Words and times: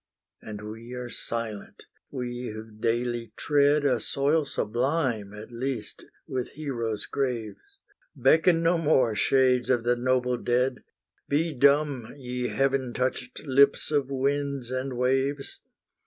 And 0.41 0.67
we 0.67 0.95
are 0.95 1.11
silent, 1.11 1.85
we 2.09 2.47
who 2.47 2.71
daily 2.71 3.33
tread 3.37 3.85
A 3.85 3.99
soil 3.99 4.45
sublime, 4.45 5.31
at 5.31 5.51
least, 5.51 6.05
with 6.27 6.53
heroes' 6.53 7.05
graves! 7.05 7.59
Beckon 8.15 8.63
no 8.63 8.79
more, 8.79 9.13
shades 9.13 9.69
of 9.69 9.83
the 9.83 9.95
noble 9.95 10.37
dead! 10.37 10.83
Be 11.29 11.53
dumb, 11.53 12.15
ye 12.17 12.47
heaven 12.47 12.93
touched 12.95 13.41
lips 13.41 13.91
of 13.91 14.09
winds 14.09 14.71
and 14.71 14.97
waves! 14.97 15.59